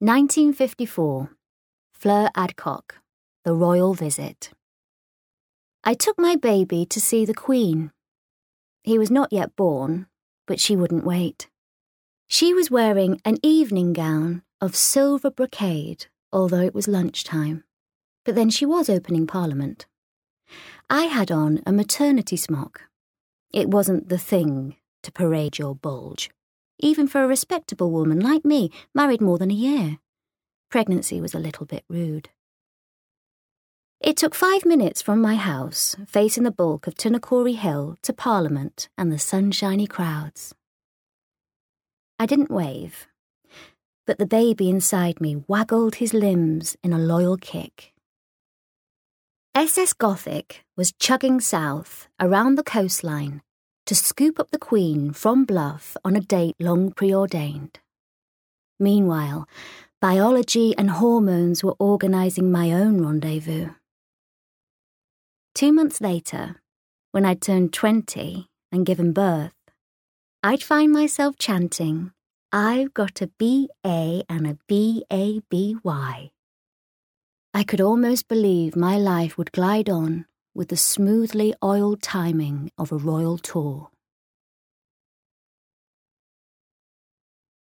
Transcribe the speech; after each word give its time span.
1954. 0.00 1.30
Fleur 1.94 2.28
Adcock, 2.36 2.96
The 3.44 3.54
Royal 3.54 3.94
Visit. 3.94 4.50
I 5.84 5.94
took 5.94 6.18
my 6.18 6.36
baby 6.36 6.84
to 6.84 7.00
see 7.00 7.24
the 7.24 7.32
Queen. 7.32 7.92
He 8.82 8.98
was 8.98 9.10
not 9.10 9.32
yet 9.32 9.56
born, 9.56 10.06
but 10.46 10.60
she 10.60 10.76
wouldn't 10.76 11.06
wait. 11.06 11.48
She 12.28 12.52
was 12.52 12.70
wearing 12.70 13.22
an 13.24 13.38
evening 13.42 13.94
gown 13.94 14.42
of 14.60 14.76
silver 14.76 15.30
brocade, 15.30 16.08
although 16.30 16.60
it 16.60 16.74
was 16.74 16.86
lunchtime. 16.86 17.64
But 18.22 18.34
then 18.34 18.50
she 18.50 18.66
was 18.66 18.90
opening 18.90 19.26
Parliament. 19.26 19.86
I 20.90 21.04
had 21.04 21.30
on 21.30 21.62
a 21.64 21.72
maternity 21.72 22.36
smock. 22.36 22.82
It 23.50 23.70
wasn't 23.70 24.10
the 24.10 24.18
thing 24.18 24.76
to 25.04 25.10
parade 25.10 25.56
your 25.56 25.74
bulge 25.74 26.28
even 26.78 27.08
for 27.08 27.22
a 27.22 27.28
respectable 27.28 27.90
woman 27.90 28.20
like 28.20 28.44
me, 28.44 28.70
married 28.94 29.20
more 29.20 29.38
than 29.38 29.50
a 29.50 29.54
year. 29.54 29.98
Pregnancy 30.70 31.20
was 31.20 31.34
a 31.34 31.38
little 31.38 31.66
bit 31.66 31.84
rude. 31.88 32.30
It 34.00 34.16
took 34.16 34.34
five 34.34 34.66
minutes 34.66 35.00
from 35.00 35.20
my 35.20 35.36
house, 35.36 35.96
facing 36.06 36.44
the 36.44 36.50
bulk 36.50 36.86
of 36.86 36.94
Tinakori 36.94 37.56
Hill, 37.56 37.96
to 38.02 38.12
Parliament 38.12 38.88
and 38.98 39.10
the 39.10 39.18
sunshiny 39.18 39.86
crowds. 39.86 40.54
I 42.18 42.26
didn't 42.26 42.50
wave, 42.50 43.06
but 44.06 44.18
the 44.18 44.26
baby 44.26 44.70
inside 44.70 45.20
me 45.20 45.44
waggled 45.48 45.96
his 45.96 46.14
limbs 46.14 46.76
in 46.82 46.92
a 46.92 46.98
loyal 46.98 47.36
kick. 47.36 47.92
SS 49.54 49.94
Gothic 49.94 50.64
was 50.76 50.92
chugging 50.92 51.40
south 51.40 52.08
around 52.20 52.56
the 52.56 52.62
coastline 52.62 53.40
to 53.86 53.94
scoop 53.94 54.40
up 54.40 54.50
the 54.50 54.58
Queen 54.58 55.12
from 55.12 55.44
Bluff 55.44 55.96
on 56.04 56.16
a 56.16 56.20
date 56.20 56.56
long 56.58 56.90
preordained. 56.90 57.78
Meanwhile, 58.80 59.48
biology 60.00 60.74
and 60.76 60.90
hormones 60.90 61.62
were 61.62 61.76
organising 61.78 62.50
my 62.50 62.72
own 62.72 63.00
rendezvous. 63.00 63.70
Two 65.54 65.72
months 65.72 66.00
later, 66.00 66.56
when 67.12 67.24
I'd 67.24 67.40
turned 67.40 67.72
20 67.72 68.48
and 68.72 68.84
given 68.84 69.12
birth, 69.12 69.54
I'd 70.42 70.62
find 70.62 70.92
myself 70.92 71.38
chanting, 71.38 72.10
I've 72.52 72.92
got 72.92 73.22
a 73.22 73.30
BA 73.38 74.24
and 74.28 74.46
a 74.46 74.58
BABY. 74.68 75.76
I 77.54 77.64
could 77.64 77.80
almost 77.80 78.28
believe 78.28 78.76
my 78.76 78.98
life 78.98 79.38
would 79.38 79.52
glide 79.52 79.88
on 79.88 80.26
with 80.56 80.68
the 80.68 80.76
smoothly 80.76 81.54
oiled 81.62 82.00
timing 82.00 82.72
of 82.78 82.90
a 82.90 82.96
royal 82.96 83.36
tour. 83.36 83.90